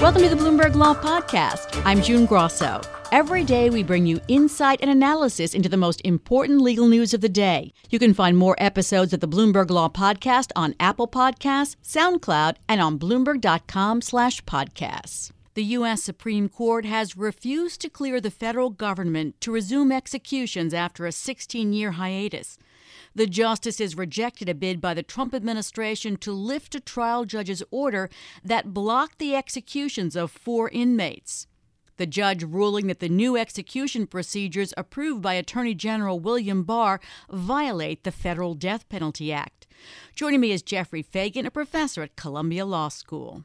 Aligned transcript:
Welcome 0.00 0.22
to 0.22 0.30
the 0.30 0.36
Bloomberg 0.36 0.76
Law 0.76 0.94
Podcast. 0.94 1.82
I'm 1.84 2.00
June 2.00 2.24
Grosso. 2.24 2.80
Every 3.12 3.44
day, 3.44 3.68
we 3.68 3.82
bring 3.82 4.06
you 4.06 4.18
insight 4.28 4.78
and 4.80 4.90
analysis 4.90 5.52
into 5.52 5.68
the 5.68 5.76
most 5.76 6.00
important 6.06 6.62
legal 6.62 6.88
news 6.88 7.12
of 7.12 7.20
the 7.20 7.28
day. 7.28 7.74
You 7.90 7.98
can 7.98 8.14
find 8.14 8.38
more 8.38 8.54
episodes 8.56 9.12
of 9.12 9.20
the 9.20 9.28
Bloomberg 9.28 9.68
Law 9.68 9.90
Podcast 9.90 10.52
on 10.56 10.74
Apple 10.80 11.06
Podcasts, 11.06 11.76
SoundCloud, 11.84 12.56
and 12.66 12.80
on 12.80 12.98
Bloomberg.com/podcasts. 12.98 15.32
The 15.52 15.64
U.S. 15.64 16.02
Supreme 16.02 16.48
Court 16.48 16.86
has 16.86 17.18
refused 17.18 17.82
to 17.82 17.90
clear 17.90 18.22
the 18.22 18.30
federal 18.30 18.70
government 18.70 19.38
to 19.42 19.52
resume 19.52 19.92
executions 19.92 20.72
after 20.72 21.04
a 21.04 21.12
16 21.12 21.74
year 21.74 21.90
hiatus. 21.90 22.56
The 23.14 23.26
justices 23.26 23.96
rejected 23.96 24.48
a 24.48 24.54
bid 24.54 24.80
by 24.80 24.94
the 24.94 25.02
Trump 25.02 25.34
administration 25.34 26.16
to 26.18 26.32
lift 26.32 26.74
a 26.74 26.80
trial 26.80 27.24
judge's 27.24 27.62
order 27.70 28.08
that 28.44 28.72
blocked 28.72 29.18
the 29.18 29.34
executions 29.34 30.14
of 30.14 30.30
four 30.30 30.68
inmates. 30.68 31.46
The 31.96 32.06
judge 32.06 32.42
ruling 32.44 32.86
that 32.86 33.00
the 33.00 33.08
new 33.08 33.36
execution 33.36 34.06
procedures 34.06 34.72
approved 34.76 35.20
by 35.20 35.34
Attorney 35.34 35.74
General 35.74 36.18
William 36.18 36.62
Barr 36.62 37.00
violate 37.30 38.04
the 38.04 38.12
Federal 38.12 38.54
Death 38.54 38.88
Penalty 38.88 39.32
Act. 39.32 39.66
Joining 40.14 40.40
me 40.40 40.52
is 40.52 40.62
Jeffrey 40.62 41.02
Fagan, 41.02 41.44
a 41.44 41.50
professor 41.50 42.02
at 42.02 42.16
Columbia 42.16 42.64
Law 42.64 42.88
School. 42.88 43.44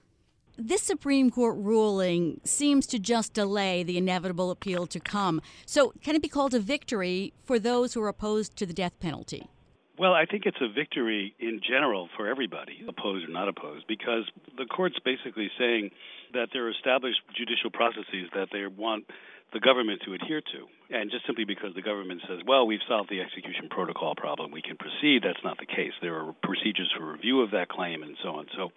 This 0.57 0.83
Supreme 0.83 1.31
Court 1.31 1.57
ruling 1.57 2.39
seems 2.45 2.87
to 2.87 2.97
just 2.97 3.33
delay 3.33 3.83
the 3.83 3.97
inevitable 3.97 4.51
appeal 4.51 4.87
to 4.87 5.01
come. 5.01 5.41
So, 5.65 5.91
can 6.01 6.15
it 6.15 6.21
be 6.21 6.29
called 6.29 6.53
a 6.53 6.59
victory 6.61 7.33
for 7.43 7.59
those 7.59 7.93
who 7.93 8.01
are 8.01 8.07
opposed 8.07 8.55
to 8.55 8.65
the 8.65 8.73
death 8.73 8.97
penalty? 9.01 9.49
Well, 9.97 10.13
I 10.13 10.25
think 10.25 10.45
it's 10.45 10.59
a 10.59 10.67
victory 10.67 11.33
in 11.39 11.61
general 11.63 12.09
for 12.17 12.27
everybody, 12.27 12.83
opposed 12.87 13.27
or 13.27 13.31
not 13.31 13.47
opposed, 13.47 13.87
because 13.87 14.29
the 14.57 14.65
court's 14.65 14.99
basically 15.05 15.49
saying 15.57 15.91
that 16.33 16.49
there 16.51 16.65
are 16.67 16.69
established 16.69 17.21
judicial 17.35 17.71
processes 17.71 18.27
that 18.35 18.49
they 18.51 18.67
want 18.67 19.05
the 19.53 19.61
government 19.61 20.01
to 20.05 20.13
adhere 20.13 20.41
to. 20.41 20.67
And 20.91 21.09
just 21.09 21.25
simply 21.25 21.45
because 21.45 21.73
the 21.75 21.81
government 21.81 22.21
says, 22.27 22.39
well, 22.45 22.67
we've 22.67 22.83
solved 22.89 23.09
the 23.09 23.21
execution 23.21 23.69
protocol 23.69 24.15
problem, 24.15 24.51
we 24.51 24.61
can 24.61 24.75
proceed, 24.75 25.23
that's 25.23 25.43
not 25.45 25.59
the 25.59 25.65
case. 25.65 25.93
There 26.01 26.15
are 26.19 26.35
procedures 26.43 26.91
for 26.97 27.13
review 27.13 27.41
of 27.41 27.51
that 27.51 27.69
claim 27.69 28.03
and 28.03 28.17
so 28.21 28.35
on. 28.35 28.47
So 28.57 28.71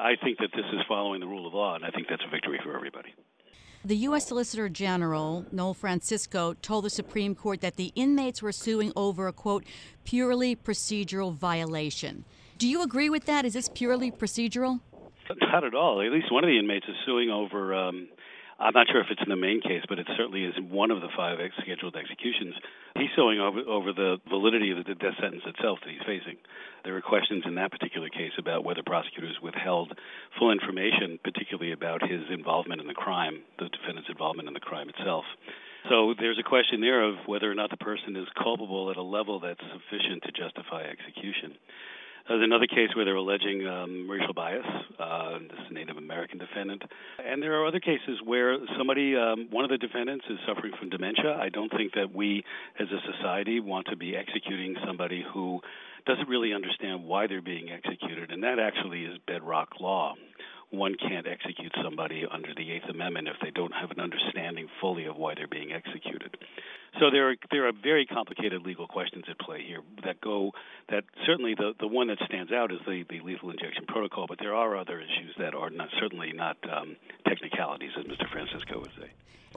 I 0.00 0.16
think 0.16 0.38
that 0.38 0.50
this 0.50 0.66
is 0.72 0.80
following 0.88 1.20
the 1.20 1.28
rule 1.28 1.46
of 1.46 1.54
law, 1.54 1.76
and 1.76 1.84
I 1.84 1.90
think 1.90 2.08
that's 2.10 2.24
a 2.26 2.30
victory 2.30 2.58
for 2.64 2.74
everybody. 2.74 3.14
The 3.86 3.96
U.S. 3.96 4.28
Solicitor 4.28 4.70
General, 4.70 5.44
Noel 5.52 5.74
Francisco, 5.74 6.54
told 6.62 6.86
the 6.86 6.90
Supreme 6.90 7.34
Court 7.34 7.60
that 7.60 7.76
the 7.76 7.92
inmates 7.94 8.40
were 8.40 8.50
suing 8.50 8.94
over 8.96 9.28
a, 9.28 9.32
quote, 9.32 9.62
purely 10.04 10.56
procedural 10.56 11.34
violation. 11.34 12.24
Do 12.56 12.66
you 12.66 12.80
agree 12.82 13.10
with 13.10 13.26
that? 13.26 13.44
Is 13.44 13.52
this 13.52 13.68
purely 13.68 14.10
procedural? 14.10 14.80
Not 15.38 15.64
at 15.64 15.74
all. 15.74 16.00
At 16.00 16.12
least 16.12 16.32
one 16.32 16.44
of 16.44 16.48
the 16.48 16.58
inmates 16.58 16.86
is 16.88 16.94
suing 17.04 17.28
over 17.28 17.74
um, 17.74 18.08
I'm 18.58 18.72
not 18.72 18.86
sure 18.86 19.00
if 19.00 19.10
it's 19.10 19.22
in 19.22 19.28
the 19.28 19.36
main 19.36 19.60
case, 19.60 19.82
but 19.88 19.98
it 19.98 20.06
certainly 20.16 20.44
is 20.44 20.54
one 20.70 20.90
of 20.90 21.00
the 21.00 21.10
five 21.16 21.40
ex- 21.40 21.56
scheduled 21.60 21.96
executions. 21.96 22.54
He's 22.94 23.10
suing 23.16 23.40
over, 23.40 23.60
over 23.66 23.92
the 23.92 24.18
validity 24.28 24.70
of 24.70 24.84
the 24.84 24.94
death 24.94 25.18
sentence 25.20 25.42
itself 25.46 25.78
that 25.82 25.90
he's 25.90 26.06
facing. 26.06 26.38
There 26.84 26.94
were 26.94 27.02
questions 27.02 27.42
in 27.46 27.56
that 27.56 27.72
particular 27.72 28.08
case 28.08 28.32
about 28.38 28.64
whether 28.64 28.82
prosecutors 28.86 29.36
withheld 29.42 29.98
full 30.38 30.52
information, 30.52 31.18
particularly 31.22 31.72
about 31.72 32.06
his 32.06 32.22
involvement 32.30 32.80
in 32.80 32.86
the 32.86 32.94
crime, 32.94 33.42
the 33.58 33.68
defendant's 33.68 34.10
involvement 34.10 34.46
in 34.46 34.54
the 34.54 34.60
crime 34.60 34.88
itself. 34.88 35.24
So 35.88 36.14
there's 36.18 36.38
a 36.38 36.48
question 36.48 36.80
there 36.80 37.02
of 37.02 37.16
whether 37.26 37.50
or 37.50 37.54
not 37.54 37.70
the 37.70 37.76
person 37.76 38.16
is 38.16 38.28
culpable 38.40 38.90
at 38.90 38.96
a 38.96 39.02
level 39.02 39.40
that's 39.40 39.60
sufficient 39.60 40.22
to 40.24 40.32
justify 40.32 40.84
execution. 40.84 41.58
There's 42.26 42.42
another 42.42 42.66
case 42.66 42.88
where 42.96 43.04
they're 43.04 43.16
alleging 43.16 43.66
um, 43.66 44.08
racial 44.08 44.32
bias. 44.32 44.64
Uh, 44.98 45.40
this 45.40 45.58
is 45.60 45.70
a 45.70 45.74
Native 45.74 45.98
American 45.98 46.38
defendant. 46.38 46.82
And 47.22 47.42
there 47.42 47.60
are 47.60 47.66
other 47.66 47.80
cases 47.80 48.18
where 48.24 48.56
somebody, 48.78 49.14
um, 49.14 49.48
one 49.50 49.62
of 49.62 49.70
the 49.70 49.76
defendants, 49.76 50.24
is 50.30 50.38
suffering 50.48 50.72
from 50.78 50.88
dementia. 50.88 51.36
I 51.38 51.50
don't 51.50 51.68
think 51.68 51.92
that 51.94 52.14
we, 52.14 52.42
as 52.80 52.86
a 52.88 53.12
society, 53.12 53.60
want 53.60 53.88
to 53.90 53.96
be 53.96 54.16
executing 54.16 54.74
somebody 54.86 55.22
who 55.34 55.60
doesn't 56.06 56.26
really 56.26 56.54
understand 56.54 57.04
why 57.04 57.26
they're 57.26 57.42
being 57.42 57.68
executed. 57.70 58.30
And 58.30 58.42
that 58.42 58.58
actually 58.58 59.04
is 59.04 59.18
bedrock 59.26 59.78
law 59.78 60.14
one 60.70 60.94
can't 60.96 61.26
execute 61.26 61.72
somebody 61.82 62.24
under 62.30 62.54
the 62.56 62.70
Eighth 62.72 62.88
Amendment 62.88 63.28
if 63.28 63.36
they 63.42 63.50
don't 63.50 63.72
have 63.72 63.90
an 63.90 64.00
understanding 64.00 64.68
fully 64.80 65.06
of 65.06 65.16
why 65.16 65.34
they're 65.34 65.48
being 65.48 65.72
executed. 65.72 66.36
So 67.00 67.10
there 67.10 67.30
are 67.30 67.34
there 67.50 67.66
are 67.66 67.72
very 67.72 68.06
complicated 68.06 68.62
legal 68.62 68.86
questions 68.86 69.24
at 69.28 69.38
play 69.40 69.64
here 69.66 69.80
that 70.04 70.20
go 70.20 70.52
that 70.90 71.04
certainly 71.26 71.54
the 71.54 71.72
the 71.80 71.88
one 71.88 72.06
that 72.08 72.18
stands 72.26 72.52
out 72.52 72.70
is 72.72 72.78
the 72.86 73.04
the 73.10 73.20
lethal 73.20 73.50
injection 73.50 73.84
protocol, 73.86 74.26
but 74.28 74.38
there 74.38 74.54
are 74.54 74.76
other 74.76 75.00
issues 75.00 75.34
that 75.38 75.54
are 75.54 75.70
not 75.70 75.88
certainly 75.98 76.32
not 76.32 76.56
um, 76.70 76.96
technicalities, 77.26 77.90
as 77.98 78.04
Mr. 78.04 78.30
Francisco 78.30 78.80
would 78.80 78.92
say. 79.00 79.10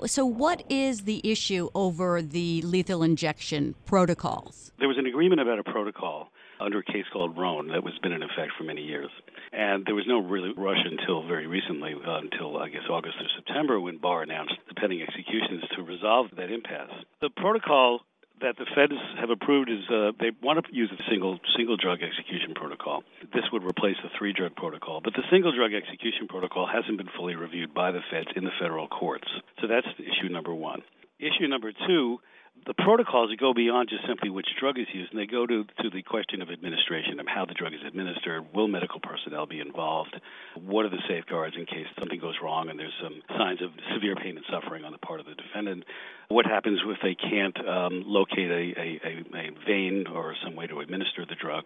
So, 0.06 0.25
what 0.25 0.63
is 0.69 1.01
the 1.01 1.22
issue 1.24 1.69
over 1.74 2.22
the 2.22 2.62
lethal 2.62 3.01
injection 3.01 3.74
protocols? 3.85 4.72
There 4.78 4.88
was 4.88 4.97
an 4.97 5.07
agreement 5.07 5.41
about 5.41 5.57
a 5.57 5.63
protocol 5.63 6.29
under 6.59 6.79
a 6.79 6.84
case 6.84 7.06
called 7.12 7.38
Roane 7.38 7.68
that 7.69 7.84
was 7.84 7.94
been 8.01 8.12
in 8.12 8.22
effect 8.22 8.51
for 8.57 8.63
many 8.63 8.81
years. 8.81 9.09
And 9.53 9.85
there 9.85 9.95
was 9.95 10.05
no 10.07 10.19
really 10.19 10.51
rush 10.55 10.83
until 10.83 11.25
very 11.25 11.47
recently, 11.47 11.93
uh, 11.93 12.19
until 12.19 12.57
I 12.57 12.69
guess 12.69 12.83
August 12.89 13.15
or 13.19 13.29
September, 13.35 13.79
when 13.79 13.97
Barr 13.97 14.23
announced 14.23 14.55
the 14.67 14.75
pending 14.75 15.01
executions 15.01 15.63
to 15.75 15.83
resolve 15.83 16.27
that 16.37 16.51
impasse. 16.51 16.91
The 17.21 17.29
protocol 17.29 18.01
that 18.41 18.55
the 18.57 18.65
feds 18.75 18.93
have 19.19 19.29
approved 19.29 19.69
is 19.69 19.81
uh, 19.89 20.11
they 20.19 20.29
want 20.43 20.63
to 20.63 20.75
use 20.75 20.91
a 20.93 21.01
single 21.09 21.39
single 21.55 21.77
drug 21.77 21.99
execution 22.03 22.53
protocol. 22.53 23.03
This 23.33 23.45
would 23.51 23.63
replace 23.63 23.97
the 24.03 24.09
three 24.17 24.33
drug 24.33 24.55
protocol, 24.55 25.01
but 25.03 25.13
the 25.13 25.23
single 25.31 25.55
drug 25.55 25.73
execution 25.73 26.27
protocol 26.27 26.67
hasn't 26.67 26.97
been 26.97 27.09
fully 27.17 27.35
reviewed 27.35 27.73
by 27.73 27.91
the 27.91 28.01
feds 28.11 28.29
in 28.35 28.43
the 28.43 28.53
federal 28.59 28.87
courts. 28.87 29.27
So 29.61 29.67
that's 29.67 29.87
issue 29.97 30.29
number 30.29 30.53
one. 30.53 30.83
Issue 31.19 31.47
number 31.47 31.71
two 31.71 32.19
the 32.67 32.73
protocols 32.73 33.31
go 33.39 33.53
beyond 33.53 33.88
just 33.89 34.05
simply 34.05 34.29
which 34.29 34.47
drug 34.59 34.78
is 34.78 34.88
used, 34.94 35.11
and 35.11 35.19
they 35.19 35.25
go 35.25 35.47
to, 35.47 35.63
to 35.81 35.89
the 35.89 36.03
question 36.03 36.41
of 36.41 36.50
administration, 36.50 37.19
of 37.19 37.25
how 37.25 37.45
the 37.45 37.53
drug 37.53 37.73
is 37.73 37.79
administered. 37.88 38.44
Will 38.53 38.67
medical 38.67 39.00
personnel 39.00 39.45
be 39.45 39.61
involved? 39.61 40.19
What 40.59 40.85
are 40.85 40.89
the 40.89 41.01
safeguards 41.07 41.56
in 41.57 41.66
case 41.66 41.88
something 41.97 42.19
goes 42.19 42.35
wrong 42.44 42.69
and 42.69 42.77
there's 42.77 42.94
some 43.01 43.22
signs 43.38 43.61
of 43.61 43.72
severe 43.95 44.16
pain 44.16 44.35
and 44.35 44.45
suffering 44.51 44.83
on 44.83 44.91
the 44.91 44.97
part 44.97 45.22
of 45.22 45.25
the 45.25 45.35
defendant? 45.35 45.85
What 46.29 46.45
happens 46.45 46.81
if 46.83 46.97
they 47.01 47.15
can't 47.15 47.55
um, 47.65 48.03
locate 48.05 48.51
a, 48.51 48.75
a, 48.75 48.99
a, 49.31 49.49
vein 49.65 50.07
or 50.11 50.35
some 50.43 50.57
way 50.57 50.67
to 50.67 50.81
administer 50.81 51.25
the 51.25 51.35
drug? 51.35 51.63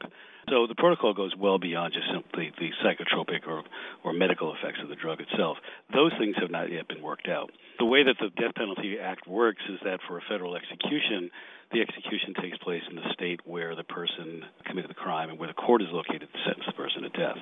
So 0.49 0.67
the 0.67 0.75
protocol 0.75 1.16
goes 1.16 1.33
well 1.35 1.57
beyond 1.57 1.94
just 1.94 2.05
simply 2.13 2.51
the 2.59 2.69
psychotropic 2.85 3.47
or, 3.47 3.63
or 4.03 4.13
medical 4.13 4.53
effects 4.53 4.77
of 4.83 4.89
the 4.89 4.95
drug 4.95 5.19
itself. 5.19 5.57
Those 5.91 6.11
things 6.19 6.35
have 6.39 6.51
not 6.51 6.72
yet 6.72 6.88
been 6.88 7.01
worked 7.01 7.27
out. 7.27 7.49
The 7.79 7.85
way 7.85 8.03
that 8.03 8.17
the 8.19 8.29
Death 8.39 8.53
Penalty 8.53 8.99
Act 9.01 9.27
works 9.27 9.63
is 9.67 9.79
that 9.83 9.99
for 10.07 10.19
a 10.19 10.22
federal 10.29 10.55
execution, 10.55 11.31
the 11.72 11.81
execution 11.81 12.35
takes 12.39 12.57
place 12.59 12.83
in 12.88 12.95
the 12.95 13.09
state 13.13 13.39
where 13.45 13.75
the 13.75 13.83
person 13.83 14.45
committed 14.66 14.91
the 14.91 14.95
crime 14.95 15.31
and 15.31 15.39
where 15.39 15.47
the 15.47 15.57
court 15.57 15.81
is 15.81 15.88
located 15.91 16.29
to 16.31 16.39
sentence 16.45 16.66
the 16.67 16.73
person 16.73 17.01
to 17.01 17.09
death. 17.09 17.41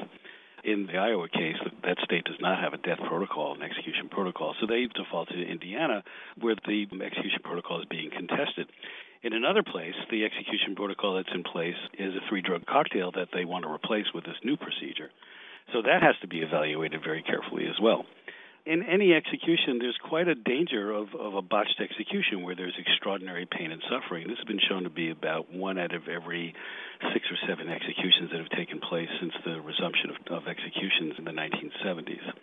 In 0.64 0.88
the 0.88 0.97
Iowa 0.97 1.30
case, 1.30 1.56
that 1.83 1.98
state 2.04 2.25
does 2.25 2.39
not 2.42 2.60
have 2.60 2.74
a 2.74 2.78
death 2.78 3.00
protocol, 3.07 3.56
an 3.56 3.63
execution 3.63 4.10
protocol, 4.10 4.56
so 4.60 4.68
they 4.68 4.88
default 4.94 5.30
to 5.30 5.42
Indiana, 5.42 6.04
where 6.39 6.56
the 6.56 6.88
execution 7.01 7.39
protocol 7.44 7.80
is 7.80 7.88
being 7.89 8.12
contested. 8.12 8.68
In 9.24 9.33
another 9.33 9.63
place, 9.63 9.95
the 10.12 10.25
execution 10.25 10.75
protocol 10.75 11.16
that's 11.16 11.33
in 11.33 11.44
place 11.44 11.80
is 11.98 12.16
a 12.16 12.24
three 12.30 12.42
drug 12.42 12.66
cocktail 12.66 13.12
that 13.12 13.30
they 13.33 13.45
want 13.45 13.66
to 13.66 13.72
replace 13.72 14.07
with 14.13 14.25
this 14.25 14.39
new 14.44 14.57
procedure. 14.57 15.12
So 15.74 15.81
that 15.81 16.01
has 16.01 16.16
to 16.22 16.28
be 16.28 16.39
evaluated 16.39 17.04
very 17.04 17.22
carefully 17.22 17.68
as 17.68 17.80
well. 17.81 18.06
In 18.66 18.83
any 18.83 19.13
execution, 19.13 19.80
there's 19.80 19.98
quite 19.98 20.28
a 20.28 20.36
danger 20.36 20.92
of, 20.92 21.16
of 21.16 21.33
a 21.33 21.42
botched 21.42 21.80
execution 21.80 22.44
where 22.44 22.56
there's 22.56 22.75
extraordinary 22.78 23.48
pain 23.50 23.72
and 23.72 23.81
suffering. 23.89 24.28
This 24.28 24.38
has 24.38 24.45
been 24.45 24.60
shown 24.60 24.83
to 24.83 24.89
be 24.89 25.10
about 25.10 25.51
one 25.51 25.80
out 25.80 25.95
of 25.95 26.07
every 26.07 26.54
six 27.13 27.25
or 27.31 27.38
seven 27.48 27.69
executions 27.69 28.31
that 28.31 28.39
have 28.39 28.50
taken 28.50 28.80
place 28.80 29.10
since 29.19 29.33
resumption 29.80 30.10
of, 30.10 30.44
of 30.44 30.48
executions 30.48 31.14
in 31.18 31.26
the 31.26 31.31
1970s. 31.31 32.34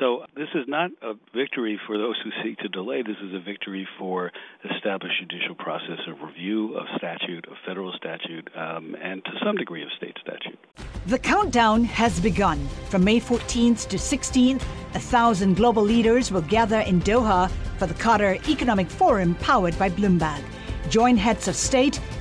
So 0.00 0.24
this 0.34 0.48
is 0.56 0.64
not 0.66 0.90
a 1.02 1.14
victory 1.32 1.78
for 1.86 1.96
those 1.96 2.16
who 2.24 2.30
seek 2.42 2.58
to 2.58 2.68
delay. 2.68 3.02
This 3.02 3.16
is 3.22 3.32
a 3.32 3.38
victory 3.38 3.86
for 3.96 4.32
established 4.74 5.20
judicial 5.20 5.54
process 5.54 6.00
of 6.08 6.20
review 6.20 6.76
of 6.76 6.86
statute, 6.96 7.46
of 7.46 7.54
federal 7.64 7.92
statute, 7.92 8.50
um, 8.56 8.96
and 9.00 9.24
to 9.24 9.30
some 9.44 9.56
degree 9.56 9.84
of 9.84 9.88
state 9.96 10.16
statute. 10.20 10.58
The 11.06 11.18
countdown 11.18 11.84
has 11.84 12.18
begun. 12.18 12.66
From 12.90 13.04
May 13.04 13.20
14th 13.20 13.86
to 13.88 13.96
16th, 13.96 14.62
a 14.94 14.98
thousand 14.98 15.54
global 15.54 15.84
leaders 15.84 16.32
will 16.32 16.42
gather 16.42 16.80
in 16.80 17.00
Doha 17.00 17.48
for 17.78 17.86
the 17.86 17.94
Qatar 17.94 18.48
Economic 18.48 18.90
Forum 18.90 19.36
powered 19.36 19.78
by 19.78 19.90
Bloomberg. 19.90 20.42
Join 20.88 21.16
heads 21.16 21.46
of 21.46 21.54
state, 21.54 22.00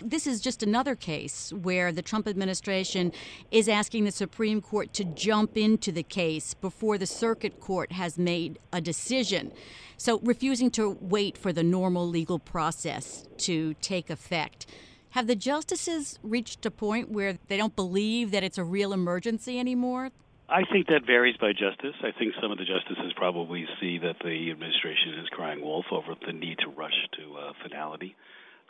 This 0.00 0.26
is 0.26 0.40
just 0.40 0.62
another 0.62 0.94
case 0.94 1.52
where 1.52 1.90
the 1.90 2.02
Trump 2.02 2.28
administration 2.28 3.12
is 3.50 3.68
asking 3.68 4.04
the 4.04 4.12
Supreme 4.12 4.60
Court 4.60 4.92
to 4.94 5.04
jump 5.04 5.56
into 5.56 5.90
the 5.90 6.04
case 6.04 6.54
before 6.54 6.98
the 6.98 7.06
circuit 7.06 7.58
court 7.58 7.92
has 7.92 8.16
made 8.16 8.58
a 8.72 8.80
decision. 8.80 9.52
So, 9.96 10.20
refusing 10.20 10.70
to 10.72 10.96
wait 11.00 11.36
for 11.36 11.52
the 11.52 11.64
normal 11.64 12.06
legal 12.06 12.38
process 12.38 13.26
to 13.38 13.74
take 13.74 14.08
effect. 14.08 14.66
Have 15.10 15.26
the 15.26 15.34
justices 15.34 16.18
reached 16.22 16.64
a 16.64 16.70
point 16.70 17.10
where 17.10 17.38
they 17.48 17.56
don't 17.56 17.74
believe 17.74 18.30
that 18.30 18.44
it's 18.44 18.58
a 18.58 18.64
real 18.64 18.92
emergency 18.92 19.58
anymore? 19.58 20.10
I 20.48 20.62
think 20.70 20.86
that 20.86 21.04
varies 21.04 21.36
by 21.36 21.52
justice. 21.52 21.96
I 22.02 22.12
think 22.16 22.34
some 22.40 22.52
of 22.52 22.58
the 22.58 22.64
justices 22.64 23.12
probably 23.16 23.66
see 23.80 23.98
that 23.98 24.16
the 24.22 24.50
administration 24.50 25.18
is 25.20 25.28
crying 25.30 25.60
wolf 25.60 25.86
over 25.90 26.14
the 26.24 26.32
need 26.32 26.58
to 26.60 26.68
rush 26.68 26.94
to 27.18 27.36
uh, 27.36 27.52
finality. 27.62 28.16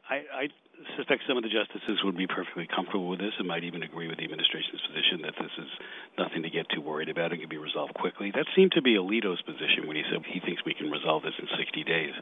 I, 0.09 0.15
I 0.15 0.49
suspect 0.99 1.23
some 1.31 1.39
of 1.39 1.47
the 1.47 1.55
justices 1.55 2.03
would 2.03 2.19
be 2.19 2.27
perfectly 2.27 2.67
comfortable 2.67 3.07
with 3.07 3.23
this 3.23 3.31
and 3.39 3.47
might 3.47 3.63
even 3.63 3.87
agree 3.87 4.11
with 4.11 4.19
the 4.19 4.27
administration's 4.27 4.83
position 4.83 5.23
that 5.23 5.39
this 5.39 5.55
is 5.63 5.71
nothing 6.19 6.43
to 6.43 6.51
get 6.51 6.67
too 6.75 6.83
worried 6.83 7.09
about. 7.09 7.31
It 7.31 7.39
can 7.39 7.49
be 7.49 7.63
resolved 7.63 7.95
quickly. 7.95 8.35
That 8.35 8.51
seemed 8.59 8.75
to 8.75 8.83
be 8.83 8.99
Alito's 8.99 9.41
position 9.47 9.87
when 9.87 9.95
he 9.95 10.03
said 10.11 10.27
he 10.27 10.43
thinks 10.43 10.67
we 10.67 10.75
can 10.75 10.91
resolve 10.91 11.23
this 11.23 11.39
in 11.39 11.47
60 11.47 11.85
days. 11.87 12.15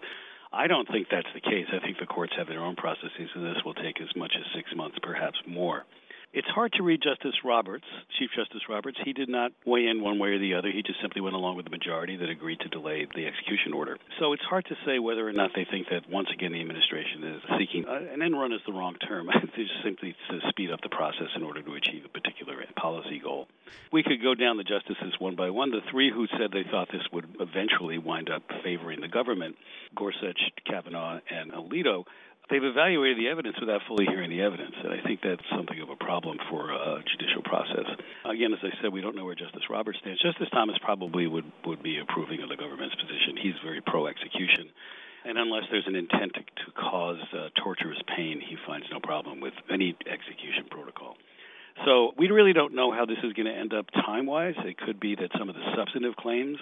I 0.52 0.69
don't 0.69 0.87
think 0.87 1.08
that's 1.11 1.32
the 1.32 1.40
case. 1.40 1.67
I 1.73 1.81
think 1.81 1.96
the 1.99 2.06
courts 2.06 2.37
have 2.37 2.46
their 2.46 2.61
own 2.61 2.76
processes, 2.76 3.32
and 3.34 3.44
this 3.44 3.64
will 3.64 3.75
take 3.75 3.96
as 4.00 4.12
much 4.14 4.37
as 4.37 4.44
six 4.55 4.69
months, 4.76 4.99
perhaps 5.02 5.40
more. 5.49 5.88
It's 6.32 6.49
hard 6.49 6.73
to 6.75 6.82
read 6.82 7.00
Justice 7.02 7.34
Roberts, 7.44 7.84
Chief 8.19 8.28
Justice 8.37 8.62
Roberts. 8.69 8.99
He 9.05 9.12
did 9.12 9.28
not 9.28 9.52
weigh 9.64 9.87
in 9.87 10.02
one 10.02 10.19
way 10.19 10.31
or 10.31 10.38
the 10.38 10.55
other. 10.55 10.70
He 10.70 10.82
just 10.82 11.00
simply 11.00 11.23
went 11.23 11.34
along 11.34 11.56
with 11.56 11.64
the 11.64 11.70
majority 11.70 12.17
that 12.17 12.28
agreed 12.28 12.61
to 12.61 12.69
delay 12.69 13.06
the 13.14 13.26
execution 13.26 13.73
order. 13.73 13.96
So 14.20 14.34
it's 14.34 14.43
hard 14.43 14.67
to 14.67 14.76
say 14.84 14.99
whether 14.99 15.26
or 15.26 15.32
not 15.32 15.52
they 15.55 15.64
think 15.64 15.88
that 15.90 16.11
once 16.11 16.28
again 16.32 16.52
the 16.52 16.61
administration 16.61 17.25
is 17.25 17.43
seeking 17.58 17.87
uh, 17.88 18.12
an 18.12 18.20
end 18.20 18.38
run 18.38 18.52
is 18.52 18.61
the 18.67 18.73
wrong 18.73 18.96
term. 18.96 19.28
just 19.56 19.73
simply 19.82 20.14
to 20.31 20.40
speed 20.50 20.70
up 20.70 20.81
the 20.82 20.88
process 20.88 21.28
in 21.34 21.43
order 21.43 21.62
to 21.62 21.75
achieve 21.75 22.05
a 22.05 22.08
particular 22.08 22.64
policy 22.76 23.19
goal. 23.19 23.49
We 23.93 24.02
could 24.02 24.22
go 24.22 24.34
down 24.34 24.58
the 24.58 24.64
justices 24.64 25.14
one 25.19 25.37
by 25.37 25.50
one. 25.50 25.70
The 25.70 25.81
three 25.90 26.11
who 26.12 26.26
said 26.38 26.52
they 26.52 26.69
thought 26.70 26.88
this 26.93 27.06
would 27.12 27.26
eventually 27.40 27.99
wind 27.99 28.31
up 28.31 28.43
favoring 28.62 29.00
the 29.00 29.08
government, 29.08 29.56
Gorsuch, 29.94 30.40
Kavanaugh, 30.67 31.20
and 31.31 31.52
Alito 31.52 32.05
they've 32.50 32.62
evaluated 32.62 33.19
the 33.19 33.28
evidence 33.28 33.56
without 33.60 33.82
fully 33.88 34.06
hearing 34.06 34.31
the 34.31 34.43
evidence, 34.43 34.75
and 34.82 34.93
I 34.93 35.00
think 35.02 35.20
that's 35.22 35.43
something 35.54 35.81
of 35.81 35.90
a 35.90 35.96
problem 35.96 36.38
for 36.50 36.70
a 36.70 37.02
judicial 37.02 37.43
process. 37.43 37.87
Again, 38.25 38.52
as 38.52 38.60
I 38.62 38.70
said, 38.81 38.93
we 38.93 39.00
don't 39.00 39.16
know 39.16 39.25
where 39.25 39.34
Justice 39.34 39.69
Roberts 39.70 39.98
stands. 40.00 40.20
Justice 40.22 40.48
Thomas 40.52 40.76
probably 40.82 41.26
would 41.26 41.50
would 41.64 41.82
be 41.82 41.98
approving 41.98 42.43
of 42.43 42.48
the 42.48 42.56
government's 42.56 42.94
position. 42.94 43.37
He's 43.37 43.58
very 43.64 43.81
pro-execution, 43.81 44.70
and 45.25 45.38
unless 45.38 45.64
there's 45.70 45.87
an 45.87 45.96
intent 45.96 46.34
to, 46.34 46.40
to 46.40 46.72
cause 46.72 47.20
uh, 47.32 47.48
torturous 47.62 47.98
pain, 48.16 48.40
he 48.40 48.56
finds 48.66 48.87
no 48.90 49.00
problem 49.00 49.40
with 49.40 49.54
any 49.70 49.96
execution 50.06 50.66
protocol. 50.70 51.16
So 51.84 52.12
we 52.16 52.31
really 52.31 52.54
don't 52.54 52.75
know 52.75 52.90
how 52.90 53.04
this 53.04 53.19
is 53.22 53.34
going 53.34 53.46
to 53.46 53.52
end 53.52 53.75
up 53.75 53.84
time-wise. 53.90 54.54
It 54.64 54.78
could 54.78 54.98
be 54.98 55.14
that 55.16 55.31
some 55.38 55.50
of 55.50 55.54
the 55.54 55.60
substantive 55.76 56.16
claims 56.16 56.56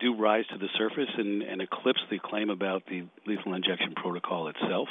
do 0.00 0.16
rise 0.16 0.46
to 0.52 0.58
the 0.58 0.68
surface 0.76 1.10
and, 1.16 1.42
and 1.42 1.62
eclipse 1.62 2.00
the 2.10 2.18
claim 2.18 2.50
about 2.50 2.84
the 2.86 3.04
lethal 3.26 3.54
injection 3.54 3.94
protocol 3.94 4.48
itself. 4.48 4.88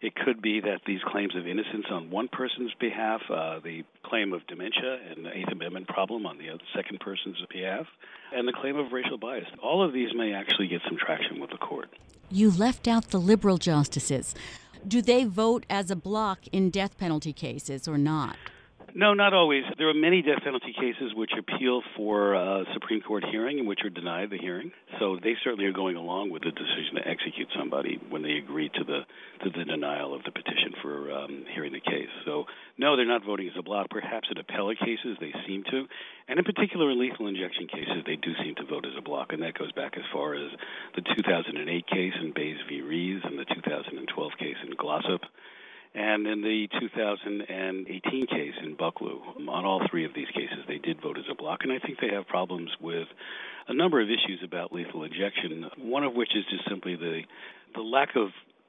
It 0.00 0.14
could 0.16 0.42
be 0.42 0.60
that 0.60 0.80
these 0.84 1.00
claims 1.06 1.36
of 1.36 1.46
innocence 1.46 1.86
on 1.88 2.10
one 2.10 2.26
person's 2.26 2.72
behalf, 2.80 3.20
uh, 3.30 3.60
the 3.60 3.84
claim 4.04 4.32
of 4.32 4.44
dementia 4.48 4.98
and 5.10 5.24
the 5.24 5.30
Eighth 5.30 5.52
Amendment 5.52 5.86
problem 5.86 6.26
on 6.26 6.38
the 6.38 6.48
second 6.74 6.98
person's 6.98 7.36
behalf, 7.52 7.86
and 8.34 8.48
the 8.48 8.52
claim 8.52 8.76
of 8.76 8.90
racial 8.90 9.16
bias. 9.16 9.46
All 9.62 9.84
of 9.84 9.92
these 9.92 10.08
may 10.12 10.32
actually 10.32 10.66
get 10.66 10.80
some 10.88 10.98
traction 10.98 11.40
with 11.40 11.50
the 11.50 11.56
court. 11.56 11.88
You 12.30 12.50
left 12.50 12.88
out 12.88 13.10
the 13.10 13.20
liberal 13.20 13.58
justices. 13.58 14.34
Do 14.86 15.02
they 15.02 15.24
vote 15.24 15.64
as 15.70 15.92
a 15.92 15.96
block 15.96 16.40
in 16.50 16.70
death 16.70 16.98
penalty 16.98 17.32
cases 17.32 17.86
or 17.86 17.96
not? 17.96 18.36
No, 18.94 19.14
not 19.14 19.32
always. 19.32 19.64
There 19.78 19.88
are 19.88 19.94
many 19.94 20.20
death 20.20 20.44
penalty 20.44 20.74
cases 20.78 21.14
which 21.14 21.32
appeal 21.32 21.80
for 21.96 22.34
a 22.34 22.64
Supreme 22.74 23.00
Court 23.00 23.24
hearing 23.30 23.58
and 23.58 23.66
which 23.66 23.80
are 23.84 23.90
denied 23.90 24.28
the 24.28 24.36
hearing. 24.36 24.70
So 25.00 25.16
they 25.16 25.32
certainly 25.42 25.64
are 25.64 25.72
going 25.72 25.96
along 25.96 26.28
with 26.28 26.42
the 26.42 26.50
decision 26.50 26.96
to 26.96 27.08
execute 27.08 27.48
somebody 27.56 27.98
when 28.10 28.20
they 28.22 28.32
agree 28.32 28.68
to 28.68 28.84
the 28.84 29.00
to 29.44 29.50
the 29.50 29.64
denial 29.64 30.14
of 30.14 30.22
the 30.24 30.30
petition 30.30 30.76
for 30.82 31.10
um, 31.10 31.44
hearing 31.54 31.72
the 31.72 31.80
case. 31.80 32.12
So 32.26 32.44
no, 32.76 32.96
they're 32.96 33.08
not 33.08 33.24
voting 33.24 33.48
as 33.48 33.56
a 33.58 33.62
block. 33.62 33.88
Perhaps 33.88 34.28
in 34.30 34.36
appellate 34.36 34.78
cases 34.78 35.16
they 35.20 35.32
seem 35.46 35.64
to, 35.70 35.86
and 36.28 36.38
in 36.38 36.44
particular 36.44 36.90
in 36.90 37.00
lethal 37.00 37.28
injection 37.28 37.68
cases 37.68 38.04
they 38.04 38.16
do 38.16 38.32
seem 38.44 38.54
to 38.56 38.66
vote 38.66 38.84
as 38.84 38.92
a 38.98 39.02
block, 39.02 39.32
and 39.32 39.42
that 39.42 39.56
goes 39.58 39.72
back 39.72 39.96
as 39.96 40.04
far 40.12 40.34
as 40.34 40.52
the 40.96 41.02
2008 41.16 41.86
case 41.86 42.12
in 42.20 42.32
Baze 42.36 42.60
v. 42.68 42.82
Rees 42.82 43.22
and 43.24 43.38
the 43.38 43.46
2012 43.46 44.32
case 44.38 44.60
in 44.68 44.76
Glossip 44.76 45.24
and 45.94 46.26
in 46.26 46.40
the 46.40 46.68
2018 46.80 48.26
case 48.26 48.54
in 48.62 48.76
Bucklew, 48.76 49.20
on 49.48 49.64
all 49.64 49.82
three 49.90 50.04
of 50.04 50.14
these 50.14 50.28
cases, 50.28 50.64
they 50.66 50.78
did 50.78 51.02
vote 51.02 51.18
as 51.18 51.24
a 51.30 51.34
block, 51.34 51.60
and 51.62 51.72
I 51.72 51.78
think 51.78 51.98
they 52.00 52.14
have 52.14 52.26
problems 52.26 52.70
with 52.80 53.08
a 53.68 53.74
number 53.74 54.00
of 54.00 54.08
issues 54.08 54.40
about 54.42 54.72
lethal 54.72 55.04
injection. 55.04 55.66
One 55.78 56.04
of 56.04 56.14
which 56.14 56.34
is 56.34 56.44
just 56.50 56.68
simply 56.68 56.96
the 56.96 57.22
the 57.74 57.82
lack 57.82 58.16
of 58.16 58.28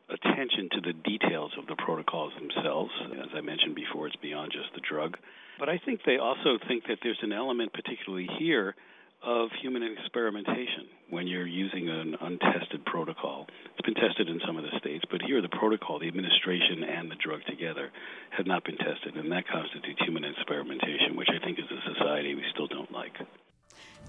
attention 0.10 0.70
to 0.74 0.82
the 0.82 0.94
details 0.94 1.52
of 1.58 1.68
the 1.68 1.76
protocols 1.76 2.34
themselves. 2.36 2.92
As 3.14 3.30
I 3.36 3.42
mentioned 3.42 3.76
before, 3.76 4.08
it's 4.08 4.16
beyond 4.18 4.52
just 4.52 4.74
the 4.76 4.82
drug. 4.82 5.18
But 5.60 5.70
I 5.70 5.80
think 5.84 6.02
they 6.06 6.18
also 6.18 6.58
think 6.68 6.84
that 6.88 7.00
there's 7.04 7.20
an 7.22 7.32
element, 7.32 7.74
particularly 7.74 8.28
here, 8.38 8.76
of 9.24 9.50
human 9.62 9.84
experimentation 9.84 10.88
when 11.10 11.28
you're 11.28 11.48
using 11.48 11.90
an 11.90 12.16
untested 12.22 12.84
protocol. 12.86 13.48
It's 13.72 13.86
been 13.86 13.96
tested 13.96 14.28
in 14.28 14.40
some 14.46 14.58
of 14.58 14.64
the 14.64 14.78
states, 14.80 15.04
but 15.10 15.22
here 15.22 15.42
the 15.42 15.50
protocol, 15.50 16.00
the 16.00 16.08
administration 16.08 16.84
and 16.84 17.10
the 17.10 17.16
drug 17.16 17.40
together, 17.48 17.90
have 18.36 18.46
not 18.46 18.64
been 18.66 18.78
tested, 18.78 19.16
and 19.16 19.32
that 19.32 19.48
constitutes 19.48 20.02
human 20.06 20.24
experimentation, 20.26 21.16
which 21.16 21.30
I 21.30 21.44
think 21.44 21.60
is 21.60 21.66
a 21.72 21.94
society 21.94 22.36
we 22.36 22.44
still 22.54 22.68
don't 22.68 22.92
like. 22.92 23.14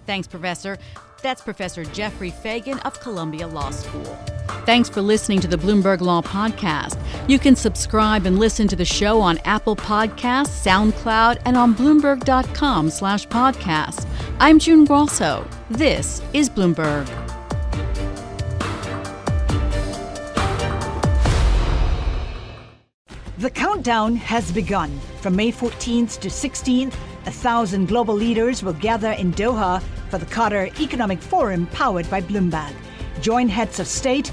Thanks, 0.06 0.28
Professor. 0.28 0.78
That's 1.22 1.40
Professor 1.42 1.84
Jeffrey 1.84 2.30
Fagan 2.30 2.78
of 2.80 3.00
Columbia 3.00 3.46
Law 3.46 3.70
School. 3.70 4.33
Thanks 4.64 4.88
for 4.88 5.02
listening 5.02 5.40
to 5.40 5.46
the 5.46 5.58
Bloomberg 5.58 6.00
Law 6.00 6.22
Podcast. 6.22 6.98
You 7.28 7.38
can 7.38 7.54
subscribe 7.54 8.24
and 8.24 8.38
listen 8.38 8.66
to 8.68 8.76
the 8.76 8.84
show 8.84 9.20
on 9.20 9.36
Apple 9.44 9.76
Podcasts, 9.76 10.64
SoundCloud, 10.64 11.42
and 11.44 11.54
on 11.54 11.74
Bloomberg.com 11.74 12.88
slash 12.88 13.28
podcast. 13.28 14.08
I'm 14.40 14.58
June 14.58 14.86
Grosso. 14.86 15.46
This 15.68 16.22
is 16.32 16.48
Bloomberg. 16.48 17.06
The 23.36 23.50
countdown 23.50 24.16
has 24.16 24.50
begun. 24.50 24.98
From 25.20 25.36
May 25.36 25.52
14th 25.52 26.20
to 26.20 26.28
16th, 26.28 26.94
a 27.26 27.30
thousand 27.30 27.88
global 27.88 28.14
leaders 28.14 28.62
will 28.62 28.72
gather 28.72 29.10
in 29.10 29.30
Doha 29.34 29.82
for 30.08 30.16
the 30.16 30.24
Qatar 30.24 30.80
Economic 30.80 31.20
Forum 31.20 31.66
powered 31.66 32.08
by 32.08 32.22
Bloomberg. 32.22 32.72
Join 33.20 33.48
heads 33.48 33.80
of 33.80 33.86
state, 33.86 34.32